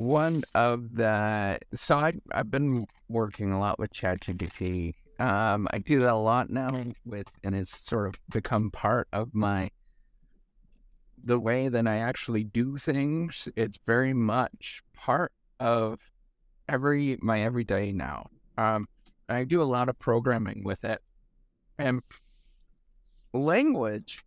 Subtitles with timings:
[0.00, 4.94] one of the so I I've been working a lot with ChatGPT.
[5.18, 9.34] Um, I do that a lot now with, and it's sort of become part of
[9.34, 9.70] my
[11.22, 13.48] the way that I actually do things.
[13.56, 16.10] It's very much part of
[16.68, 18.28] every my everyday now.
[18.56, 18.88] Um,
[19.28, 21.02] I do a lot of programming with it,
[21.78, 22.02] and
[23.34, 24.24] language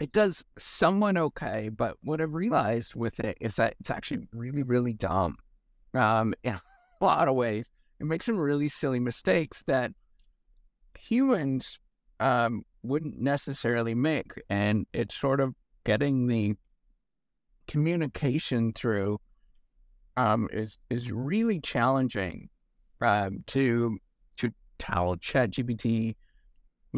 [0.00, 4.62] it does somewhat okay, but what I've realized with it is that it's actually really,
[4.62, 5.36] really dumb.
[5.94, 7.68] Um, in a lot of ways,
[8.00, 9.92] it makes some really silly mistakes that
[10.98, 11.80] humans
[12.20, 16.54] um, wouldn't necessarily make, and it's sort of getting the
[17.66, 19.18] communication through
[20.16, 22.48] um, is is really challenging
[23.00, 23.98] um, to
[24.36, 26.16] to tell ChatGPT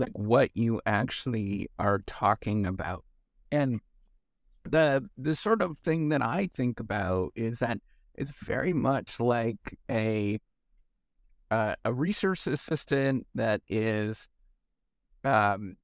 [0.01, 3.05] like what you actually are talking about.
[3.53, 3.81] And
[4.65, 7.79] the the sort of thing that I think about is that
[8.15, 10.39] it's very much like a
[11.51, 14.29] uh, a research assistant that is
[15.25, 15.77] um,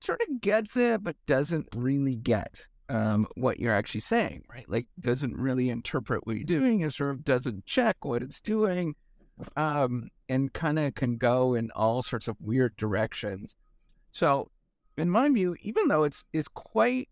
[0.00, 4.68] sort of gets it but doesn't really get um, what you're actually saying, right?
[4.68, 8.94] Like doesn't really interpret what you're doing, and sort of doesn't check what it's doing,
[9.56, 13.54] um, and kind of can go in all sorts of weird directions.
[14.12, 14.50] So,
[14.96, 17.08] in my view, even though it's it's quite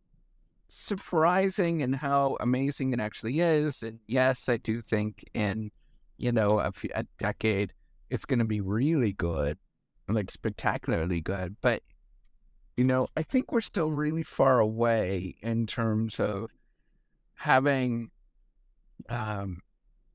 [0.68, 5.70] surprising and how amazing it actually is, and yes, I do think in
[6.18, 7.72] you know a, few, a decade
[8.10, 9.56] it's going to be really good,
[10.08, 11.56] like spectacularly good.
[11.60, 11.82] But
[12.76, 16.50] you know, I think we're still really far away in terms of
[17.34, 18.10] having
[19.08, 19.60] um,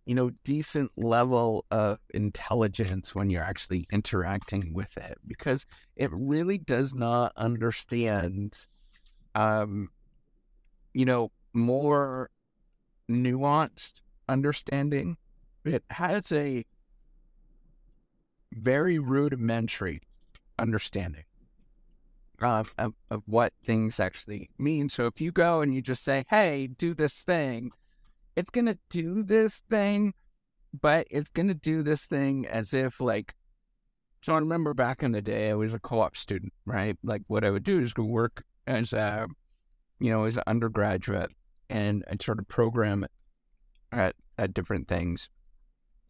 [0.06, 6.60] you know, decent level of intelligence when you're actually interacting with it because it really
[6.60, 8.68] does not understand,
[9.34, 9.90] um,
[10.94, 12.30] you know, more
[13.10, 15.18] nuanced understanding.
[15.64, 16.66] It has a
[18.54, 20.02] very rudimentary
[20.60, 21.24] understanding
[22.42, 24.90] of, of, of what things actually mean.
[24.90, 27.72] So if you go and you just say, hey, do this thing,
[28.36, 30.14] it's going to do this thing,
[30.80, 33.34] but it's going to do this thing as if like,
[34.22, 36.98] so I remember back in the day, I was a co-op student, right?
[37.04, 39.28] Like what I would do is go work as a,
[40.00, 41.32] you know, as an undergraduate
[41.70, 43.06] and I'd sort of program
[43.92, 45.30] at, at different things.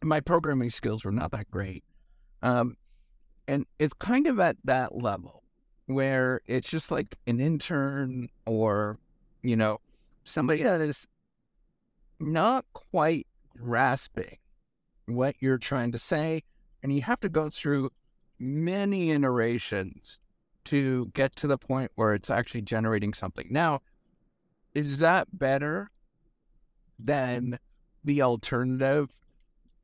[0.02, 1.84] My programming skills were not that great.
[2.42, 2.76] Um,
[3.48, 5.42] and it's kind of at that level
[5.86, 8.98] where it's just like an intern or,
[9.42, 9.78] you know,
[10.24, 11.06] somebody that is
[12.18, 14.38] not quite grasping
[15.06, 16.42] what you're trying to say.
[16.82, 17.90] And you have to go through
[18.38, 20.18] many iterations
[20.64, 23.46] to get to the point where it's actually generating something.
[23.50, 23.80] Now,
[24.74, 25.90] is that better
[26.98, 27.58] than
[28.04, 29.10] the alternative?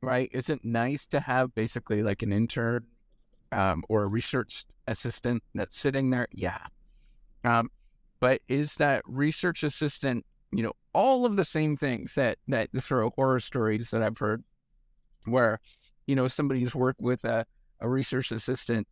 [0.01, 0.29] Right?
[0.33, 2.85] Is it nice to have basically like an intern
[3.51, 6.27] um, or a research assistant that's sitting there?
[6.31, 6.59] Yeah.
[7.43, 7.71] Um,
[8.19, 13.05] but is that research assistant you know, all of the same things that that sort
[13.05, 14.43] of horror stories that I've heard,
[15.25, 15.59] where
[16.07, 17.45] you know somebody's worked with a,
[17.79, 18.87] a research assistant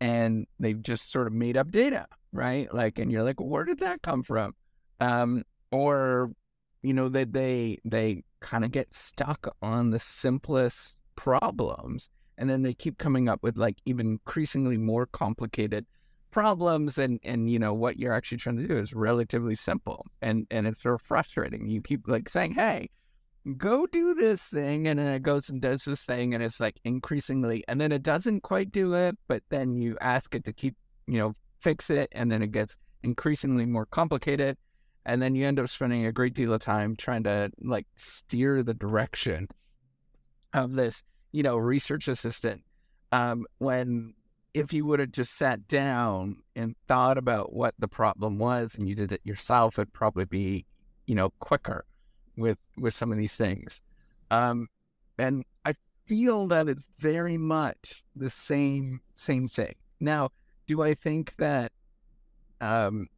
[0.00, 2.72] and they've just sort of made up data, right?
[2.72, 4.54] Like, and you're like, where did that come from?
[5.00, 6.32] Um, or
[6.82, 12.62] you know that they they kind of get stuck on the simplest problems and then
[12.62, 15.86] they keep coming up with like even increasingly more complicated
[16.36, 20.46] problems and and you know what you're actually trying to do is relatively simple and
[20.50, 21.66] and it's sort of frustrating.
[21.66, 22.90] You keep like saying hey
[23.56, 26.76] go do this thing and then it goes and does this thing and it's like
[26.84, 30.74] increasingly and then it doesn't quite do it but then you ask it to keep
[31.06, 34.58] you know fix it and then it gets increasingly more complicated
[35.06, 38.62] and then you end up spending a great deal of time trying to like steer
[38.62, 39.48] the direction
[40.52, 42.62] of this you know research assistant.
[43.12, 44.14] Um, when
[44.56, 48.88] if you would have just sat down and thought about what the problem was and
[48.88, 50.64] you did it yourself, it'd probably be,
[51.06, 51.84] you know, quicker
[52.38, 53.82] with with some of these things.
[54.30, 54.68] Um,
[55.18, 55.74] and I
[56.06, 59.74] feel that it's very much the same same thing.
[60.00, 60.30] Now,
[60.66, 61.72] do I think that
[62.62, 63.08] um,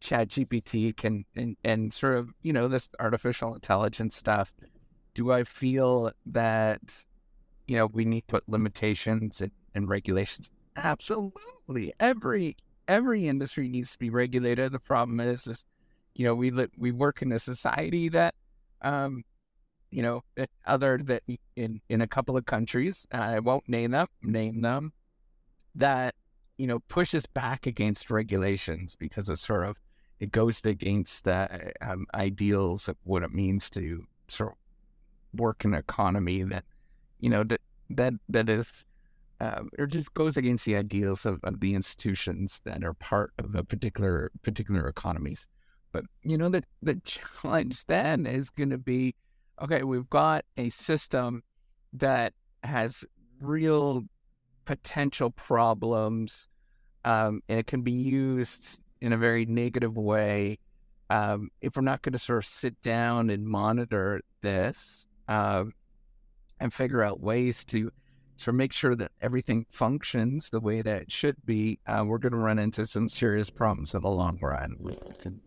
[0.00, 4.52] Chat GPT can and, and sort of you know this artificial intelligence stuff?
[5.14, 6.80] Do I feel that
[7.68, 10.50] you know we need to put limitations and, and regulations
[10.82, 11.92] Absolutely.
[12.00, 14.72] Every every industry needs to be regulated.
[14.72, 15.64] The problem is, is
[16.14, 18.34] you know, we li- we work in a society that,
[18.82, 19.24] um,
[19.90, 20.22] you know,
[20.66, 21.22] other that
[21.56, 24.92] in in a couple of countries, I won't name them, name them,
[25.74, 26.14] that
[26.58, 29.78] you know pushes back against regulations because it's sort of
[30.20, 34.58] it goes against the um, ideals of what it means to sort of
[35.40, 36.64] work in an economy that
[37.20, 37.60] you know that
[37.90, 38.66] that that is
[39.40, 43.54] um, or just goes against the ideals of, of the institutions that are part of
[43.54, 45.46] a particular particular economies.
[45.92, 49.14] But you know that the challenge then is going to be,
[49.62, 51.42] okay, we've got a system
[51.92, 53.04] that has
[53.40, 54.04] real
[54.64, 56.48] potential problems,
[57.04, 60.58] um, and it can be used in a very negative way.
[61.10, 65.72] Um, if we're not going to sort of sit down and monitor this um,
[66.60, 67.90] and figure out ways to
[68.38, 72.32] to make sure that everything functions the way that it should be, uh, we're going
[72.32, 74.76] to run into some serious problems in the long run.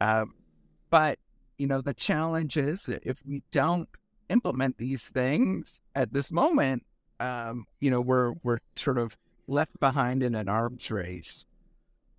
[0.02, 0.34] Um,
[0.90, 1.20] but
[1.58, 3.88] you know, the challenge is if we don't
[4.30, 6.84] implement these things at this moment,
[7.20, 9.16] um, you know, we're we're sort of
[9.48, 11.46] left behind in an arms race,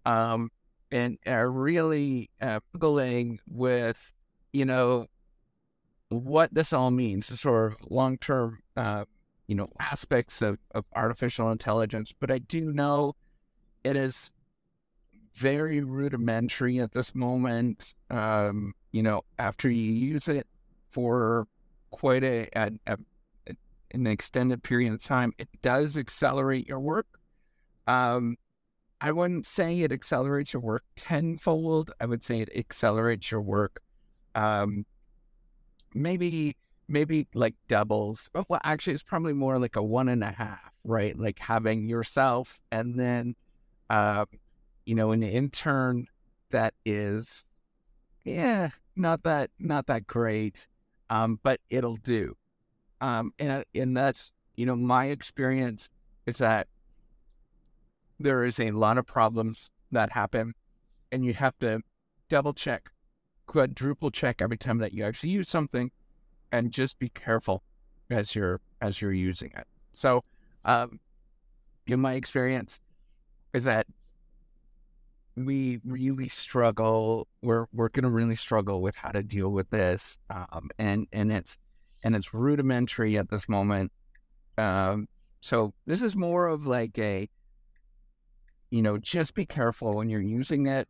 [0.06, 0.50] um,
[0.92, 4.12] and are really uh, struggling with,
[4.52, 5.06] you know,
[6.08, 9.04] what this all means, the sort of long term uh,
[9.52, 13.12] you know, aspects of, of artificial intelligence, but I do know
[13.84, 14.30] it is
[15.34, 17.94] very rudimentary at this moment.
[18.08, 20.46] Um, you know, after you use it
[20.88, 21.46] for
[21.90, 22.96] quite a, a, a,
[23.90, 27.18] an extended period of time, it does accelerate your work.
[27.86, 28.38] Um,
[29.02, 31.90] I wouldn't say it accelerates your work tenfold.
[32.00, 33.82] I would say it accelerates your work
[34.34, 34.86] um,
[35.92, 36.56] maybe
[36.88, 38.28] maybe like doubles.
[38.34, 41.18] Oh, well, actually, it's probably more like a one and a half, right?
[41.18, 43.34] Like having yourself and then,
[43.90, 44.26] uh,
[44.86, 46.06] you know, an intern
[46.50, 47.44] that is,
[48.24, 50.68] yeah, not that not that great,
[51.10, 52.36] um, but it'll do.
[53.00, 55.90] Um, and and that's you know my experience
[56.26, 56.68] is that
[58.20, 60.54] there is a lot of problems that happen,
[61.10, 61.80] and you have to
[62.28, 62.90] double check,
[63.46, 65.90] quadruple check every time that you actually use something
[66.52, 67.62] and just be careful
[68.10, 69.66] as you're as you're using it.
[69.94, 70.24] So,
[70.64, 71.00] um,
[71.86, 72.80] in my experience,
[73.52, 73.86] is that
[75.34, 77.26] we really struggle.
[77.42, 81.32] We're we're going to really struggle with how to deal with this, um, and and
[81.32, 81.56] it's
[82.04, 83.90] and it's rudimentary at this moment.
[84.58, 85.08] Um,
[85.40, 87.28] so this is more of like a,
[88.70, 90.88] you know, just be careful when you're using it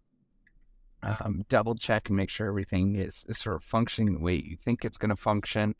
[1.02, 4.56] um, double check and make sure everything is, is, sort of functioning the way you
[4.56, 5.74] think it's going to function,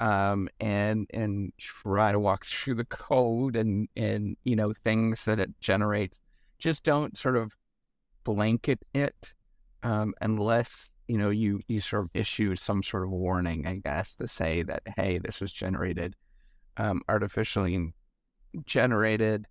[0.00, 5.38] um, and and try to walk through the code and and you know things that
[5.38, 6.18] it generates.
[6.58, 7.52] Just don't sort of
[8.24, 9.34] blanket it
[9.84, 14.14] um, unless you know you you sort of issue some sort of warning, I guess,
[14.16, 16.16] to say that hey, this was generated
[16.78, 17.92] um, artificially
[18.64, 19.46] generated,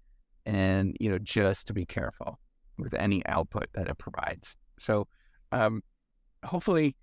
[0.46, 2.40] and you know just to be careful
[2.78, 4.58] with any output that it provides.
[4.80, 5.08] So
[5.52, 5.84] um,
[6.44, 6.96] hopefully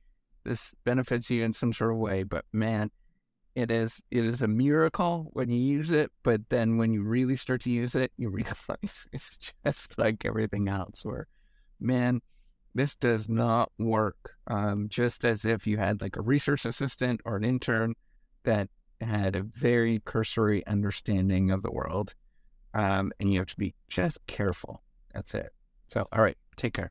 [0.44, 2.23] this benefits you in some sort of way.
[2.23, 2.91] But man,
[3.55, 7.37] it is it is a miracle when you use it, but then when you really
[7.37, 11.05] start to use it, you realize it's just like everything else.
[11.05, 11.26] Where,
[11.81, 12.21] man,
[12.75, 14.35] this does not work.
[14.47, 17.94] Um, just as if you had like a research assistant or an intern
[18.44, 18.69] that
[19.00, 22.15] had a very cursory understanding of the world,
[22.75, 24.82] um, and you have to be just careful.
[25.12, 25.50] That's it.
[25.88, 26.91] So, all right, take care